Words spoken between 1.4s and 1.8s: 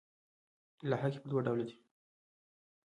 ډوله دي.